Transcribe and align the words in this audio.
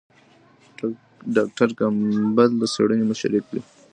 ډاکټر 1.35 1.69
کمپبل 1.79 2.49
د 2.57 2.63
څېړنې 2.73 3.05
مشري 3.11 3.39
کړې. 3.47 3.61